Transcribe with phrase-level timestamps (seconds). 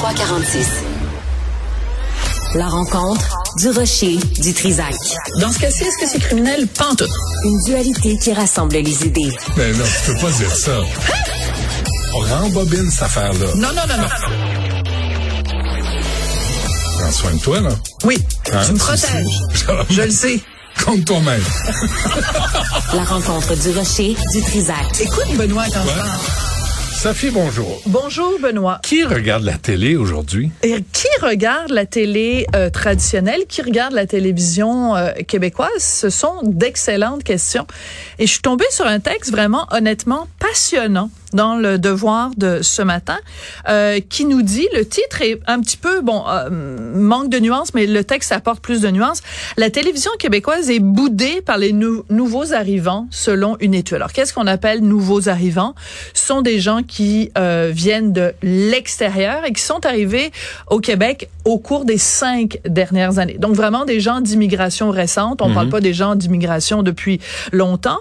[0.00, 0.66] 2346.
[2.54, 4.94] La rencontre du rocher du Trisac.
[5.40, 6.66] Dans ce cas-ci, est-ce que c'est criminel?
[6.68, 7.10] Pantoute.
[7.44, 9.30] Une dualité qui rassemble les idées.
[9.58, 10.72] Mais non, tu peux pas dire ça.
[12.14, 13.46] On rembobine cette affaire-là.
[13.56, 14.08] Non, non, non, non.
[16.98, 17.70] Prends soin de toi, là.
[18.04, 18.18] Oui,
[18.52, 18.62] Hein?
[18.66, 19.26] tu me protèges.
[19.90, 20.40] Je le sais.
[20.84, 21.42] Compte toi-même.
[22.94, 24.76] La rencontre du rocher du Trisac.
[25.00, 26.10] Écoute, Benoît, quand je parle.
[27.02, 27.80] Sophie, bonjour.
[27.86, 28.78] Bonjour, Benoît.
[28.82, 30.50] Qui regarde la télé aujourd'hui?
[30.62, 35.70] Et qui regarde la télé euh, traditionnelle, qui regarde la télévision euh, québécoise?
[35.78, 37.66] Ce sont d'excellentes questions.
[38.18, 42.82] Et je suis tombée sur un texte vraiment, honnêtement, passionnant dans le devoir de ce
[42.82, 43.18] matin,
[43.68, 46.48] euh, qui nous dit, le titre est un petit peu, bon, euh,
[46.94, 49.22] manque de nuances, mais le texte apporte plus de nuances.
[49.56, 53.96] La télévision québécoise est boudée par les nou- nouveaux arrivants, selon une étude.
[53.96, 55.74] Alors, qu'est-ce qu'on appelle nouveaux arrivants?
[56.14, 60.30] Ce sont des gens qui euh, viennent de l'extérieur et qui sont arrivés
[60.68, 63.38] au Québec au cours des cinq dernières années.
[63.38, 65.42] Donc, vraiment des gens d'immigration récente.
[65.42, 67.20] On parle pas des gens d'immigration depuis
[67.52, 67.98] longtemps.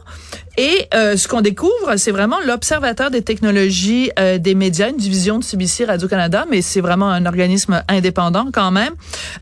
[0.59, 5.39] Et euh, ce qu'on découvre, c'est vraiment l'Observateur des technologies euh, des médias, une division
[5.39, 8.91] de CBC Radio-Canada, mais c'est vraiment un organisme indépendant quand même,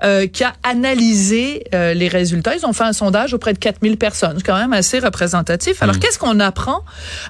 [0.03, 2.55] euh, qui a analysé euh, les résultats.
[2.55, 5.81] Ils ont fait un sondage auprès de 4000 personnes, c'est quand même assez représentatif.
[5.81, 6.83] Alors, qu'est-ce qu'on apprend?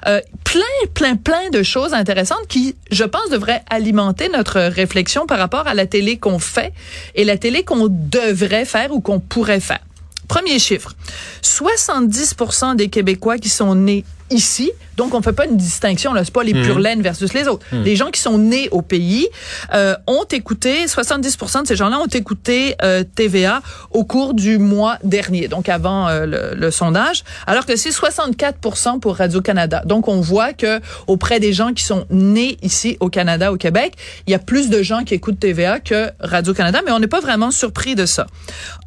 [0.06, 0.60] Euh, plein,
[0.92, 5.72] plein, plein de choses intéressantes qui, je pense, devraient alimenter notre réflexion par rapport à
[5.72, 6.74] la télé qu'on fait
[7.14, 9.80] et la télé qu'on devrait faire ou qu'on pourrait faire.
[10.28, 10.94] Premier chiffre.
[11.42, 16.32] 70% des Québécois qui sont nés ici, donc on fait pas une distinction là, c'est
[16.32, 17.64] pas les pure laine versus les autres.
[17.72, 19.28] Les gens qui sont nés au pays
[19.74, 24.98] euh, ont écouté 70% de ces gens-là ont écouté euh, TVA au cours du mois
[25.04, 29.82] dernier, donc avant euh, le, le sondage, alors que c'est 64% pour Radio Canada.
[29.84, 33.94] Donc on voit que auprès des gens qui sont nés ici au Canada, au Québec,
[34.26, 37.06] il y a plus de gens qui écoutent TVA que Radio Canada, mais on n'est
[37.06, 38.26] pas vraiment surpris de ça.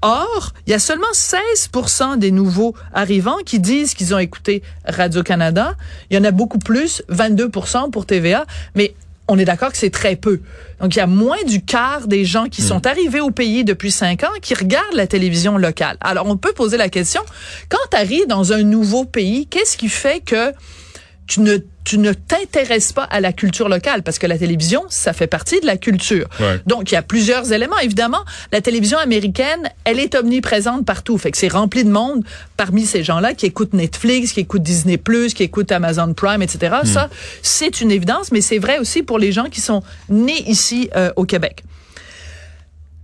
[0.02, 5.24] Or, il y a seulement 16% des nouveaux arrivants qui disent qu'ils ont écouté Radio
[5.32, 5.76] Canada.
[6.10, 8.96] Il y en a beaucoup plus, 22% pour TVA, mais
[9.30, 10.42] on est d'accord que c'est très peu.
[10.82, 13.92] Donc, il y a moins du quart des gens qui sont arrivés au pays depuis
[13.92, 15.96] cinq ans qui regardent la télévision locale.
[16.02, 17.22] Alors, on peut poser la question,
[17.70, 20.52] quand tu arrives dans un nouveau pays, qu'est-ce qui fait que
[21.32, 25.14] tu ne tu ne t'intéresses pas à la culture locale parce que la télévision, ça
[25.14, 26.28] fait partie de la culture.
[26.40, 26.60] Ouais.
[26.68, 27.80] Donc, il y a plusieurs éléments.
[27.80, 28.20] Évidemment,
[28.52, 31.18] la télévision américaine, elle est omniprésente partout.
[31.18, 32.24] Fait que c'est rempli de monde
[32.56, 35.02] parmi ces gens-là qui écoutent Netflix, qui écoutent Disney+,
[35.34, 36.76] qui écoutent Amazon Prime, etc.
[36.84, 37.10] Ça,
[37.42, 41.12] c'est une évidence, mais c'est vrai aussi pour les gens qui sont nés ici euh,
[41.16, 41.64] au Québec.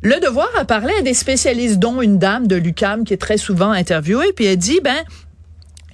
[0.04, 3.38] Le Devoir a parlé à des spécialistes, dont une dame de l'UCAM qui est très
[3.38, 5.04] souvent interviewée, puis elle dit, ben,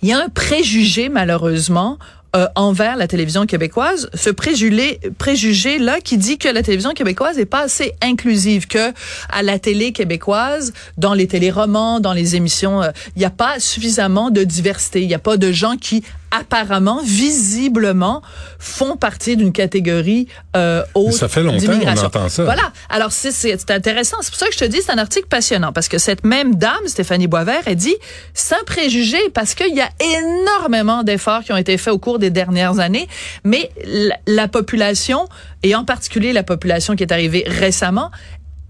[0.02, 1.98] il y a un préjugé, malheureusement,
[2.36, 7.38] euh, envers la télévision québécoise, ce préjugé, préjugé là qui dit que la télévision québécoise
[7.38, 8.92] est pas assez inclusive, que
[9.30, 13.60] à la télé québécoise, dans les téléromans, dans les émissions, euh, il n'y a pas
[13.60, 18.22] suffisamment de diversité, il n'y a pas de gens qui apparemment, visiblement,
[18.58, 22.44] font partie d'une catégorie euh, haute Ça fait longtemps qu'on entend ça.
[22.44, 22.72] Voilà.
[22.90, 24.18] Alors, c'est intéressant.
[24.22, 25.72] C'est pour ça que je te dis, c'est un article passionnant.
[25.72, 27.96] Parce que cette même dame, Stéphanie Boisvert, elle dit,
[28.34, 32.30] sans préjugé, parce qu'il y a énormément d'efforts qui ont été faits au cours des
[32.30, 33.08] dernières années,
[33.44, 35.28] mais la, la population,
[35.62, 38.12] et en particulier la population qui est arrivée récemment,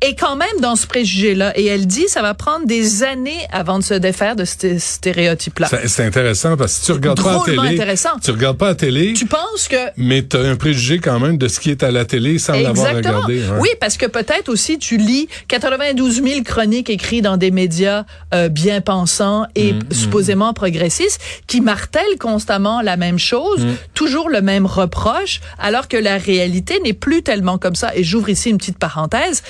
[0.03, 1.57] est quand même dans ce préjugé-là.
[1.57, 5.69] Et elle dit, ça va prendre des années avant de se défaire de ce stéréotype-là.
[5.87, 8.09] C'est intéressant parce que si tu regardes pas la Drôlement télé, intéressant.
[8.23, 11.37] tu regardes pas la télé, Tu penses que mais tu as un préjugé quand même
[11.37, 13.41] de ce qui est à la télé sans l'avoir regardé.
[13.43, 13.57] hein.
[13.59, 18.49] Oui, parce que peut-être aussi tu lis 92 000 chroniques écrites dans des médias euh,
[18.49, 23.73] bien pensants et Mm, supposément progressistes qui martèlent constamment la même chose, Mm.
[23.93, 27.95] toujours le même reproche, alors que la réalité n'est plus tellement comme ça.
[27.95, 29.41] Et j'ouvre ici une petite parenthèse.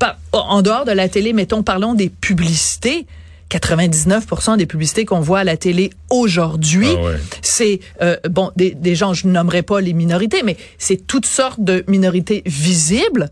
[0.00, 3.06] Par- en dehors de la télé, mettons, parlons des publicités.
[3.64, 7.16] 99% des publicités qu'on voit à la télé aujourd'hui, Ah ouais.
[7.42, 11.58] c'est euh, bon des, des gens, je nommerai pas les minorités, mais c'est toutes sortes
[11.60, 13.28] de minorités visibles.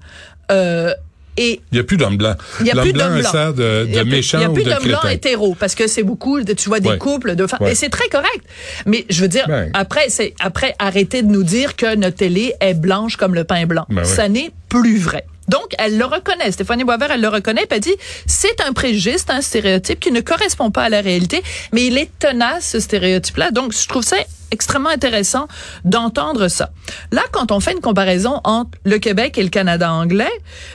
[0.50, 0.92] Euh,
[1.36, 2.36] et Il n'y a plus d'hommes blancs.
[2.60, 3.30] il y a plus blanc d'hommes blancs.
[3.30, 5.08] sert de, de méchant Il y a plus blancs crétin.
[5.10, 6.40] hétéros parce que c'est beaucoup.
[6.40, 6.98] de- Tu vois des Ouais.
[6.98, 7.72] couples de femmes Ouais.
[7.72, 8.42] et c'est très correct.
[8.86, 9.70] Mais je veux dire Ben.
[9.72, 13.66] après c'est après arrêtez de nous dire que notre télé est blanche comme le pain
[13.66, 13.86] blanc.
[13.88, 14.02] Ben.
[14.04, 15.24] Ça n'est plus vrai.
[15.48, 16.52] Donc, elle le reconnaît.
[16.52, 17.66] Stéphanie Boisvert, elle le reconnaît.
[17.66, 17.96] Puis elle dit,
[18.26, 21.42] c'est un préjugé, c'est un stéréotype qui ne correspond pas à la réalité,
[21.72, 23.50] mais il est tenace, ce stéréotype-là.
[23.50, 24.16] Donc, je trouve ça
[24.50, 25.48] extrêmement intéressant
[25.84, 26.70] d'entendre ça.
[27.12, 30.30] Là, quand on fait une comparaison entre le Québec et le Canada anglais,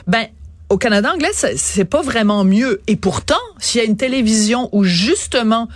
[0.06, 0.26] ben,
[0.70, 2.80] au Canada anglais, c'est pas vraiment mieux.
[2.86, 5.68] Et pourtant, s'il y a une télévision où justement,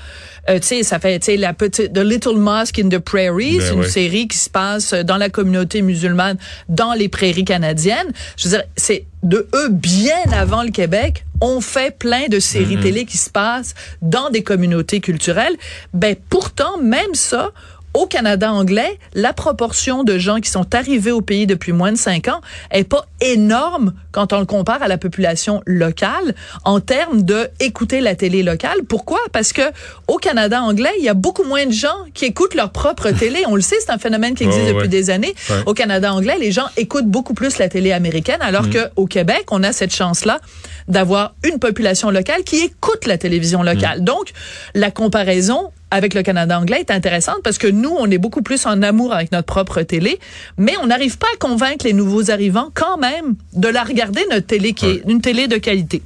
[0.48, 3.58] euh, tu sais, ça fait, tu sais, la petite, The Little Mosque in the Prairie,
[3.58, 3.88] Ben c'est une ouais.
[3.88, 6.38] série qui se passe dans la communauté musulmane,
[6.68, 8.12] dans les prairies canadiennes.
[8.36, 11.24] Je veux dire, c'est de eux bien avant le Québec.
[11.40, 15.56] On fait plein de séries télé qui se passent dans des communautés culturelles.
[15.92, 17.52] Ben pourtant, même ça,
[17.94, 21.96] au Canada anglais, la proportion de gens qui sont arrivés au pays depuis moins de
[21.96, 22.40] cinq ans
[22.70, 28.00] est pas énorme quand on le compare à la population locale en termes de écouter
[28.00, 28.78] la télé locale.
[28.88, 29.18] Pourquoi?
[29.32, 29.62] Parce que
[30.06, 33.42] au Canada anglais, il y a beaucoup moins de gens qui écoutent leur propre télé.
[33.46, 35.34] On le sait, c'est un phénomène qui existe ouais, depuis des années.
[35.50, 35.56] Ouais.
[35.66, 38.70] Au Canada anglais, les gens écoutent beaucoup plus la télé américaine, alors Mm.
[38.70, 40.40] que au Québec, on a cette chance-là
[40.88, 43.66] d'avoir une population locale qui écoute la télévision Mm.
[43.66, 44.04] locale.
[44.04, 44.32] Donc,
[44.74, 48.66] la comparaison avec le Canada anglais est intéressante parce que nous, on est beaucoup plus
[48.66, 50.18] en amour avec notre propre télé,
[50.56, 54.46] mais on n'arrive pas à convaincre les nouveaux arrivants quand même de la regarder, notre
[54.46, 56.02] télé qui est une télé de qualité.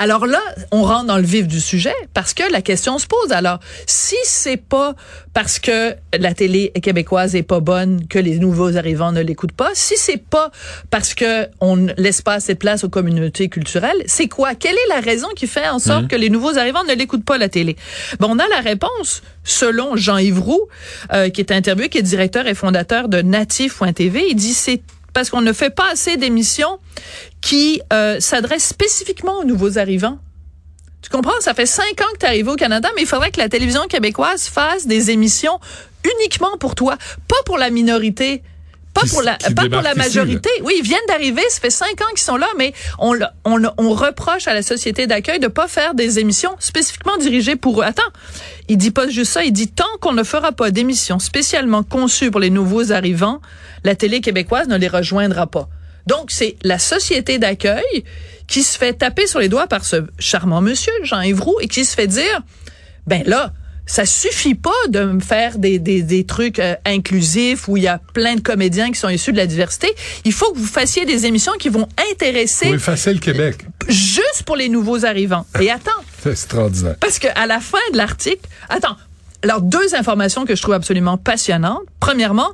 [0.00, 0.40] Alors là,
[0.70, 3.32] on rentre dans le vif du sujet parce que la question se pose.
[3.32, 4.94] Alors, si c'est pas
[5.34, 9.70] parce que la télé québécoise est pas bonne que les nouveaux arrivants ne l'écoutent pas,
[9.74, 10.52] si c'est pas
[10.90, 14.54] parce que on ne laisse pas assez de place aux communautés culturelles, c'est quoi?
[14.54, 17.38] Quelle est la raison qui fait en sorte que les nouveaux arrivants ne l'écoutent pas
[17.38, 17.76] la télé?
[18.20, 20.68] Bon, on a la réponse selon Jean-Yves Roux,
[21.12, 24.26] euh, qui est interviewé, qui est directeur et fondateur de Natif.tv.
[24.30, 24.82] Il dit c'est
[25.18, 26.78] parce qu'on ne fait pas assez d'émissions
[27.40, 30.20] qui euh, s'adressent spécifiquement aux nouveaux arrivants.
[31.02, 31.40] Tu comprends?
[31.40, 33.48] Ça fait cinq ans que tu es arrivé au Canada, mais il faudrait que la
[33.48, 35.58] télévision québécoise fasse des émissions
[36.04, 38.44] uniquement pour toi, pas pour la minorité.
[38.94, 40.50] Pas pour la, qui pas pour la débarquent ici, majorité.
[40.62, 44.48] oui, ils viennent d'arriver, ça fait cinq ans qu'ils sont là, mais on, on, reproche
[44.48, 47.84] à la société d'accueil de pas faire des émissions spécifiquement dirigées pour eux.
[47.84, 48.02] Attends,
[48.68, 52.30] il dit pas juste ça, il dit tant qu'on ne fera pas d'émissions spécialement conçues
[52.30, 53.40] pour les nouveaux arrivants,
[53.84, 55.68] la télé québécoise ne les rejoindra pas.
[56.06, 58.04] Donc, c'est la société d'accueil
[58.46, 61.84] qui se fait taper sur les doigts par ce charmant monsieur, Jean-Yves Roux, et qui
[61.84, 62.40] se fait dire,
[63.06, 63.52] ben là,
[63.88, 67.88] ça suffit pas de me faire des, des, des trucs euh, inclusifs où il y
[67.88, 69.88] a plein de comédiens qui sont issus de la diversité.
[70.24, 73.64] Il faut que vous fassiez des émissions qui vont intéresser Faut effacer le Québec.
[73.88, 75.46] juste pour les nouveaux arrivants.
[75.60, 75.90] Et attends,
[76.22, 76.96] C'est extraordinaire.
[77.00, 78.96] parce que à la fin de l'article, attends,
[79.42, 81.82] alors deux informations que je trouve absolument passionnantes.
[81.98, 82.50] Premièrement,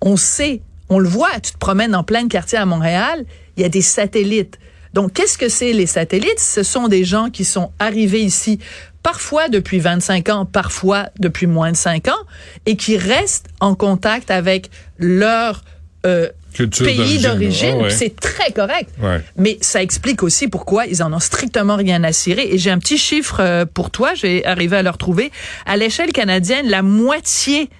[0.00, 3.24] on sait, on le voit, tu te promènes dans plein de quartiers à Montréal,
[3.56, 4.58] il y a des satellites.
[4.94, 6.40] Donc, qu'est-ce que c'est les satellites?
[6.40, 8.58] Ce sont des gens qui sont arrivés ici
[9.02, 12.26] parfois depuis 25 ans, parfois depuis moins de 5 ans,
[12.66, 15.64] et qui restent en contact avec leur
[16.06, 17.90] euh, pays d'origine, ouais.
[17.90, 18.90] C'est très correct.
[19.00, 19.20] Ouais.
[19.36, 22.48] Mais ça explique aussi pourquoi ils en ont strictement rien à cirer.
[22.50, 25.30] Et j'ai un petit chiffre euh, pour toi, je vais arriver à le retrouver.
[25.66, 27.70] À l'échelle canadienne, la moitié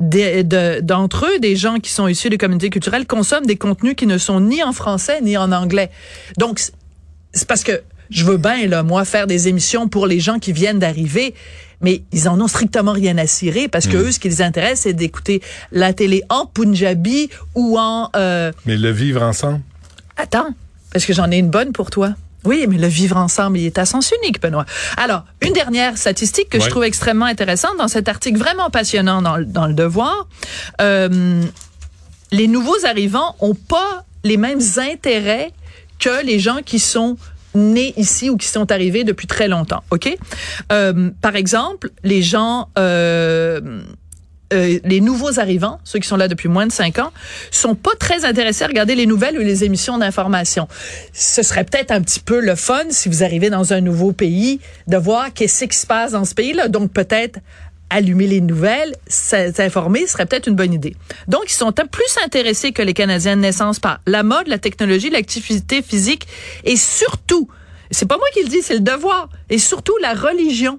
[0.00, 4.06] de- d'entre eux, des gens qui sont issus des communautés culturelles, consomment des contenus qui
[4.06, 5.90] ne sont ni en français ni en anglais.
[6.36, 10.38] Donc, c'est- parce que je veux bien, là, moi, faire des émissions pour les gens
[10.38, 11.34] qui viennent d'arriver,
[11.80, 14.80] mais ils en ont strictement rien à cirer parce que eux, ce qui les intéresse,
[14.80, 15.42] c'est d'écouter
[15.72, 18.08] la télé en punjabi ou en...
[18.16, 19.60] euh, Mais le vivre ensemble?
[20.16, 20.48] Attends,
[20.92, 22.14] parce que j'en ai une bonne pour toi.
[22.48, 24.64] Oui, mais le vivre ensemble, il est à sens unique, Benoît.
[24.96, 29.36] Alors, une dernière statistique que je trouve extrêmement intéressante dans cet article vraiment passionnant dans,
[29.36, 30.26] le- dans le Devoir.
[30.80, 31.42] Euh,
[32.32, 34.60] les nouveaux arrivants ont pas les mêmes
[34.92, 35.52] intérêts
[35.98, 37.16] que les gens qui sont
[37.54, 39.82] nés ici ou qui sont arrivés depuis très longtemps.
[39.90, 40.06] Ok?
[40.72, 43.82] Euh, Par exemple, les gens, euh,
[44.52, 47.12] euh, les nouveaux arrivants, ceux qui sont là depuis moins de cinq ans,
[47.50, 50.68] sont pas très intéressés à regarder les nouvelles ou les émissions d'information.
[51.12, 54.60] Ce serait peut-être un petit peu le fun si vous arrivez dans un nouveau pays
[54.86, 56.68] de voir qu'est-ce qui se passe dans ce pays-là.
[56.68, 57.38] Donc peut-être
[57.90, 60.94] allumer les nouvelles, s'informer serait peut-être une bonne idée.
[61.26, 65.10] Donc, ils sont plus intéressés que les Canadiens de naissance par la mode, la technologie,
[65.10, 66.26] l'activité physique
[66.64, 67.48] et surtout,
[67.90, 70.78] c'est pas moi qui le dis, c'est le devoir, et surtout la religion.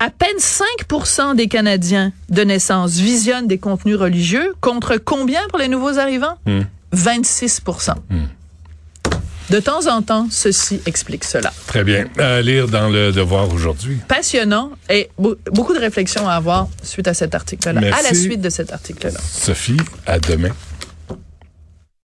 [0.00, 5.66] À peine 5% des Canadiens de naissance visionnent des contenus religieux, contre combien pour les
[5.68, 6.38] nouveaux arrivants?
[6.94, 7.94] 26%
[9.50, 11.52] De temps en temps, ceci explique cela.
[11.66, 12.06] Très bien.
[12.18, 13.98] À lire dans le Devoir aujourd'hui.
[14.06, 18.40] passionnant et beau- beaucoup de réflexions à avoir suite à cet article-là, à la suite
[18.40, 19.18] de cet article-là.
[19.20, 20.50] Sophie, à demain.